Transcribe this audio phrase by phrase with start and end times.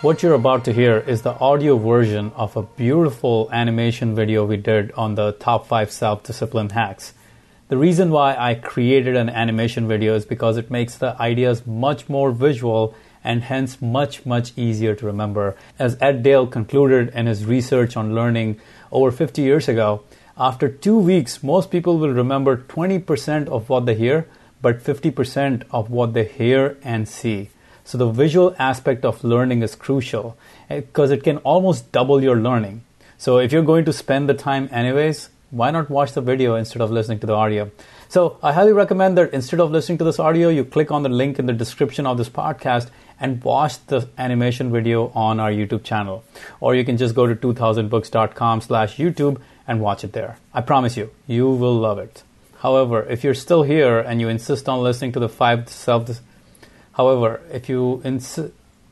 [0.00, 4.58] What you're about to hear is the audio version of a beautiful animation video we
[4.58, 7.14] did on the top five self discipline hacks.
[7.68, 12.08] The reason why I created an animation video is because it makes the ideas much
[12.08, 15.56] more visual and hence much, much easier to remember.
[15.78, 18.60] As Ed Dale concluded in his research on learning
[18.92, 20.02] over 50 years ago,
[20.36, 24.28] after two weeks, most people will remember 20% of what they hear,
[24.60, 27.48] but 50% of what they hear and see.
[27.84, 30.36] So the visual aspect of learning is crucial
[30.68, 32.82] because eh, it can almost double your learning.
[33.18, 36.82] So if you're going to spend the time anyways, why not watch the video instead
[36.82, 37.70] of listening to the audio?
[38.08, 41.08] So I highly recommend that instead of listening to this audio, you click on the
[41.08, 42.88] link in the description of this podcast
[43.20, 46.24] and watch the animation video on our YouTube channel.
[46.60, 50.38] Or you can just go to 2000books.com slash YouTube and watch it there.
[50.52, 52.22] I promise you, you will love it.
[52.58, 56.06] However, if you're still here and you insist on listening to the five self
[56.94, 58.38] However, if you ins-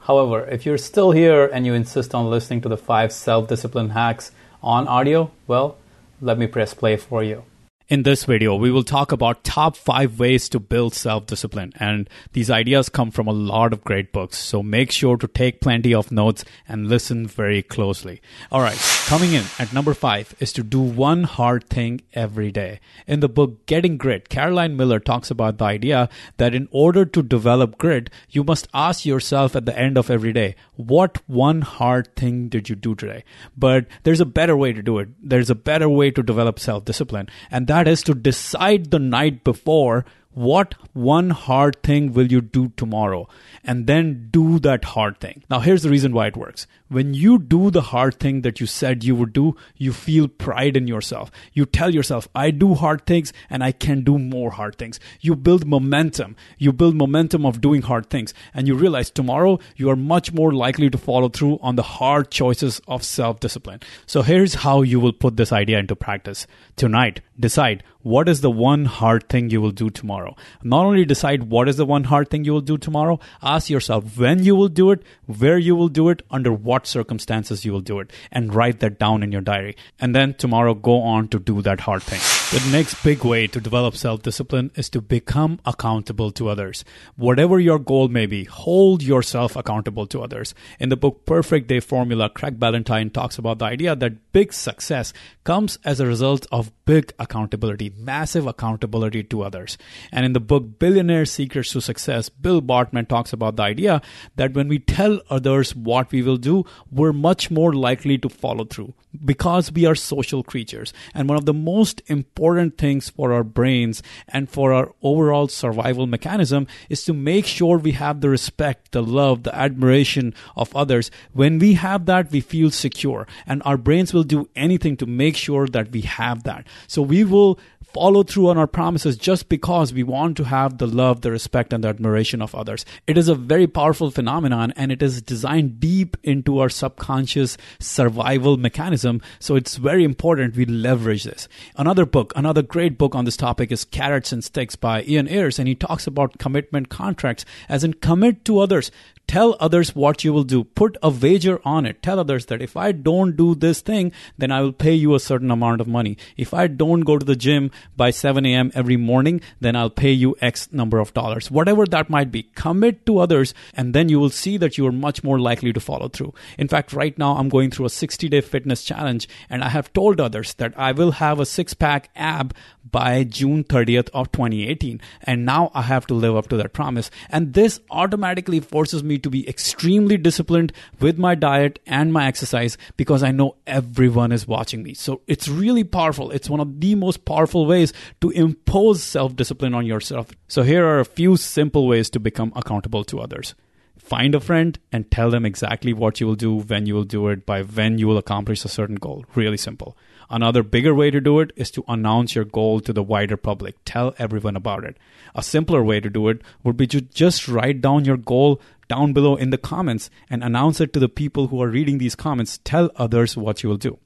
[0.00, 4.32] however, if you're still here and you insist on listening to the five self-discipline hacks
[4.62, 5.76] on audio, well,
[6.20, 7.44] let me press play for you.
[7.88, 11.74] In this video, we will talk about top five ways to build self-discipline.
[11.78, 14.38] And these ideas come from a lot of great books.
[14.38, 18.22] So make sure to take plenty of notes and listen very closely.
[18.50, 18.78] All right.
[19.12, 22.80] Coming in at number five is to do one hard thing every day.
[23.06, 27.22] In the book Getting Grit, Caroline Miller talks about the idea that in order to
[27.22, 32.16] develop grit, you must ask yourself at the end of every day, what one hard
[32.16, 33.22] thing did you do today?
[33.54, 35.10] But there's a better way to do it.
[35.22, 37.28] There's a better way to develop self-discipline.
[37.50, 42.72] And that is to decide the night before what one hard thing will you do
[42.76, 43.28] tomorrow?
[43.64, 45.44] And then do that hard thing.
[45.50, 46.66] Now here's the reason why it works.
[46.88, 50.76] When you do the hard thing that you said you would do you feel pride
[50.76, 51.30] in yourself.
[51.52, 54.98] You tell yourself i do hard things and i can do more hard things.
[55.20, 56.36] You build momentum.
[56.58, 58.34] You build momentum of doing hard things.
[58.54, 62.30] And you realize tomorrow you are much more likely to follow through on the hard
[62.30, 63.80] choices of self-discipline.
[64.06, 66.46] So here's how you will put this idea into practice
[66.76, 70.34] tonight decide what is the one hard thing you will do tomorrow.
[70.62, 74.16] Not only decide what is the one hard thing you will do tomorrow, ask yourself
[74.18, 77.80] when you will do it, where you will do it, under what circumstances you will
[77.80, 79.76] do it, and write that down in your diary.
[80.00, 82.31] And then tomorrow go on to do that hard thing.
[82.52, 86.84] The next big way to develop self discipline is to become accountable to others.
[87.16, 90.54] Whatever your goal may be, hold yourself accountable to others.
[90.78, 95.14] In the book Perfect Day Formula, Craig Ballantyne talks about the idea that big success
[95.44, 99.78] comes as a result of big accountability, massive accountability to others.
[100.12, 104.02] And in the book Billionaire Secrets to Success, Bill Bartman talks about the idea
[104.36, 108.66] that when we tell others what we will do, we're much more likely to follow
[108.66, 108.92] through
[109.24, 110.92] because we are social creatures.
[111.14, 112.41] And one of the most important
[112.76, 117.92] things for our brains and for our overall survival mechanism is to make sure we
[117.92, 121.10] have the respect, the love, the admiration of others.
[121.32, 125.36] When we have that, we feel secure and our brains will do anything to make
[125.36, 126.66] sure that we have that.
[126.88, 127.58] So we will
[127.92, 131.72] follow through on our promises just because we want to have the love, the respect,
[131.72, 132.84] and the admiration of others.
[133.06, 138.56] It is a very powerful phenomenon and it is designed deep into our subconscious survival
[138.56, 139.20] mechanism.
[139.40, 141.48] So it's very important we leverage this.
[141.76, 145.58] Another book, another great book on this topic is Carrots and Sticks by Ian Ayres,
[145.58, 148.90] and he talks about commitment contracts as in commit to others
[149.26, 150.62] Tell others what you will do.
[150.62, 152.02] Put a wager on it.
[152.02, 155.20] Tell others that if I don't do this thing, then I will pay you a
[155.20, 156.18] certain amount of money.
[156.36, 158.70] If I don't go to the gym by 7 a.m.
[158.74, 161.50] every morning, then I'll pay you X number of dollars.
[161.50, 162.42] Whatever that might be.
[162.42, 165.80] Commit to others, and then you will see that you are much more likely to
[165.80, 166.34] follow through.
[166.58, 169.94] In fact, right now I'm going through a 60 day fitness challenge, and I have
[169.94, 172.54] told others that I will have a six pack ab
[172.90, 175.00] by June 30th of 2018.
[175.22, 177.10] And now I have to live up to that promise.
[177.30, 182.76] And this automatically forces me to be extremely disciplined with my diet and my exercise
[182.96, 184.94] because I know everyone is watching me.
[184.94, 186.30] So it's really powerful.
[186.30, 190.30] It's one of the most powerful ways to impose self discipline on yourself.
[190.48, 193.54] So here are a few simple ways to become accountable to others.
[193.98, 197.28] Find a friend and tell them exactly what you will do, when you will do
[197.28, 199.24] it, by when you will accomplish a certain goal.
[199.36, 199.96] Really simple.
[200.30, 203.76] Another bigger way to do it is to announce your goal to the wider public.
[203.84, 204.96] Tell everyone about it.
[205.34, 209.12] A simpler way to do it would be to just write down your goal down
[209.14, 212.60] below in the comments and announce it to the people who are reading these comments.
[212.62, 213.98] Tell others what you will do.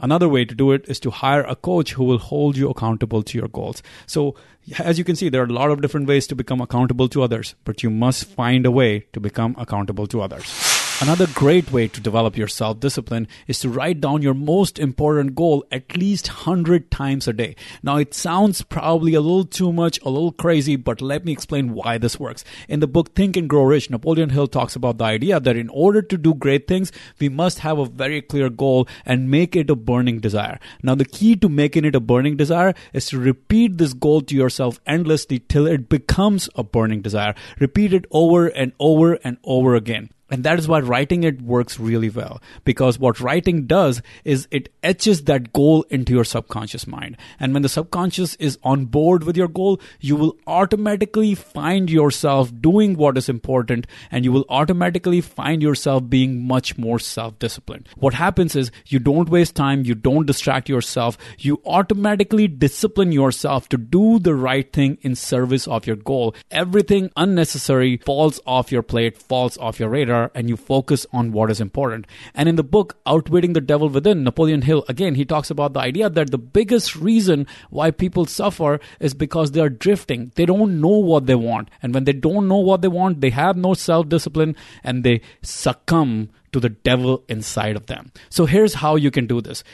[0.00, 3.22] Another way to do it is to hire a coach who will hold you accountable
[3.22, 3.82] to your goals.
[4.06, 4.34] So,
[4.78, 7.22] as you can see, there are a lot of different ways to become accountable to
[7.22, 10.63] others, but you must find a way to become accountable to others.
[11.00, 15.34] Another great way to develop your self discipline is to write down your most important
[15.34, 17.56] goal at least 100 times a day.
[17.82, 21.74] Now, it sounds probably a little too much, a little crazy, but let me explain
[21.74, 22.44] why this works.
[22.68, 25.68] In the book Think and Grow Rich, Napoleon Hill talks about the idea that in
[25.68, 29.68] order to do great things, we must have a very clear goal and make it
[29.68, 30.60] a burning desire.
[30.82, 34.36] Now, the key to making it a burning desire is to repeat this goal to
[34.36, 37.34] yourself endlessly till it becomes a burning desire.
[37.58, 40.10] Repeat it over and over and over again.
[40.30, 42.40] And that is why writing it works really well.
[42.64, 47.18] Because what writing does is it etches that goal into your subconscious mind.
[47.38, 52.50] And when the subconscious is on board with your goal, you will automatically find yourself
[52.58, 57.88] doing what is important and you will automatically find yourself being much more self disciplined.
[57.96, 63.68] What happens is you don't waste time, you don't distract yourself, you automatically discipline yourself
[63.68, 66.34] to do the right thing in service of your goal.
[66.50, 71.50] Everything unnecessary falls off your plate, falls off your radar and you focus on what
[71.50, 72.06] is important.
[72.34, 75.80] And in the book, Outwitting the Devil Within, Napoleon Hill, again, he talks about the
[75.80, 80.32] idea that the biggest reason why people suffer is because they are drifting.
[80.34, 81.68] They don't know what they want.
[81.82, 85.20] And when they don't know what they want, they have no self discipline and they
[85.42, 88.12] succumb to the devil inside of them.
[88.30, 89.64] So here's how you can do this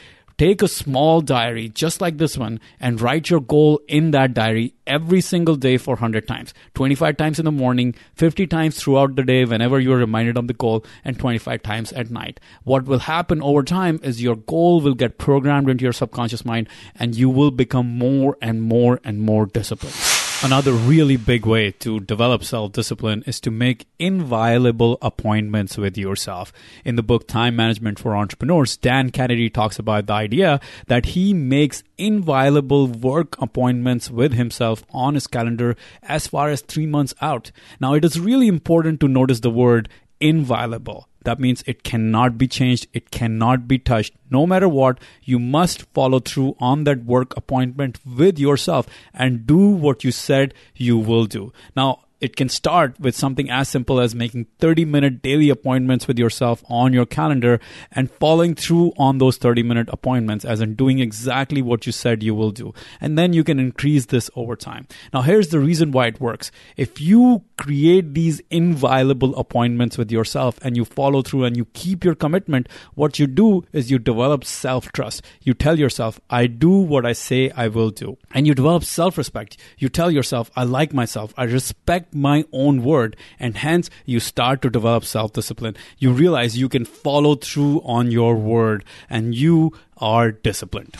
[0.41, 4.73] take a small diary just like this one and write your goal in that diary
[4.87, 6.55] every single day for 100 times.
[6.73, 10.55] 25 times in the morning 50 times throughout the day whenever you're reminded of the
[10.55, 12.41] goal and 25 times at night.
[12.65, 16.71] What will happen over time is your goal will get programmed into your subconscious mind
[16.95, 20.10] and you will become more and more and more disciplined
[20.43, 26.51] Another really big way to develop self discipline is to make inviolable appointments with yourself.
[26.83, 31.35] In the book Time Management for Entrepreneurs, Dan Kennedy talks about the idea that he
[31.35, 37.53] makes inviolable work appointments with himself on his calendar as far as three months out.
[37.79, 39.91] Now, it is really important to notice the word
[40.21, 41.10] inviolable.
[41.25, 44.15] That means it cannot be changed, it cannot be touched.
[44.31, 49.59] No matter what, you must follow through on that work appointment with yourself and do
[49.59, 51.53] what you said you will do.
[51.77, 56.19] Now, it can start with something as simple as making 30 minute daily appointments with
[56.19, 60.99] yourself on your calendar and following through on those 30 minute appointments, as in doing
[60.99, 62.75] exactly what you said you will do.
[63.01, 64.87] And then you can increase this over time.
[65.13, 66.51] Now, here's the reason why it works.
[66.77, 72.05] If you create these inviolable appointments with yourself and you follow through and you keep
[72.05, 75.23] your commitment, what you do is you develop self trust.
[75.43, 78.19] You tell yourself, I do what I say I will do.
[78.33, 79.57] And you develop self respect.
[79.79, 81.33] You tell yourself, I like myself.
[81.37, 83.17] I respect my own word.
[83.39, 85.77] And hence, you start to develop self discipline.
[85.99, 90.97] You realize you can follow through on your word and you are disciplined.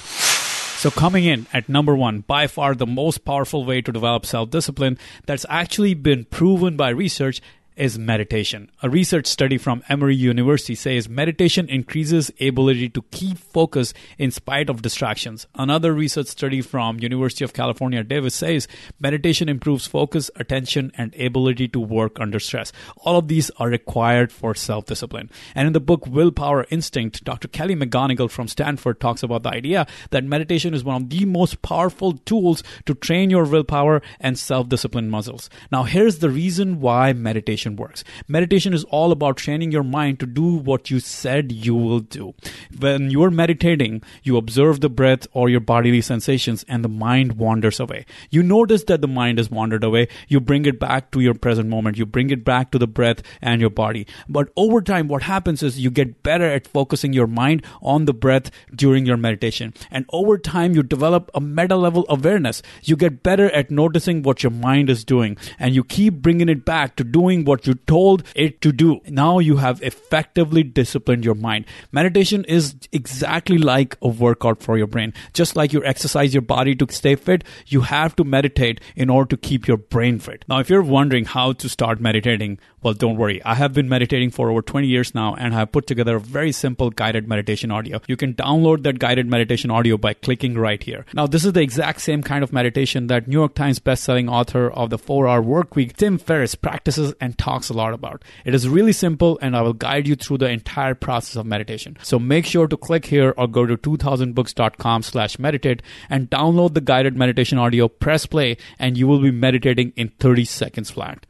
[0.81, 4.49] So, coming in at number one, by far the most powerful way to develop self
[4.49, 4.97] discipline
[5.27, 7.43] that's actually been proven by research
[7.81, 8.71] is meditation.
[8.83, 14.69] A research study from Emory University says meditation increases ability to keep focus in spite
[14.69, 15.47] of distractions.
[15.55, 18.69] Another research study from University of California Davis says
[19.01, 22.71] meditation improves focus, attention and ability to work under stress.
[22.99, 25.31] All of these are required for self-discipline.
[25.55, 27.49] And in the book Willpower Instinct, Dr.
[27.49, 31.63] Kelly McGonigal from Stanford talks about the idea that meditation is one of the most
[31.63, 35.49] powerful tools to train your willpower and self-discipline muscles.
[35.73, 38.05] Now here's the reason why meditation meditation works.
[38.29, 42.35] Meditation is all about training your mind to do what you said you will do.
[42.79, 47.81] When you're meditating, you observe the breath or your bodily sensations and the mind wanders
[47.81, 48.07] away.
[48.31, 50.09] You notice that the mind has wandered away.
[50.29, 51.99] You bring it back to your present moment.
[51.99, 54.07] You bring it back to the breath and your body.
[54.29, 58.15] But over time, what happens is you get better at focusing your mind on the
[58.15, 59.75] breath during your meditation.
[59.91, 62.63] And over time, you develop a meta level awareness.
[62.83, 66.65] You get better at noticing what your mind is doing and you keep bringing it
[66.65, 69.01] back to doing what you told it to do.
[69.07, 71.67] Now you have effectively disciplined your mind.
[71.93, 75.13] Meditation is exactly like a workout for your brain.
[75.33, 79.29] Just like you exercise your body to stay fit, you have to meditate in order
[79.31, 80.45] to keep your brain fit.
[80.49, 83.43] Now, if you're wondering how to start meditating, well, don't worry.
[83.45, 86.53] I have been meditating for over 20 years now and have put together a very
[86.53, 88.01] simple guided meditation audio.
[88.07, 91.05] You can download that guided meditation audio by clicking right here.
[91.13, 94.71] Now, this is the exact same kind of meditation that New York Times bestselling author
[94.71, 98.23] of the 4-Hour Work Week, Tim Ferriss, practices and talks a lot about.
[98.45, 101.97] It is really simple and I will guide you through the entire process of meditation.
[102.03, 106.83] So make sure to click here or go to 2000books.com slash meditate and download the
[106.83, 111.27] guided meditation audio, press play, and you will be meditating in 30 seconds flat.